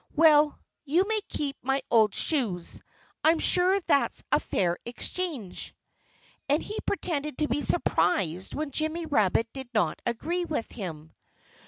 [0.15, 2.81] "Well, you may keep my old shoes.
[3.23, 5.75] I'm sure that's a fair exchange."
[6.49, 11.13] And he pretended to be surprised when Jimmy Rabbit did not agree with him.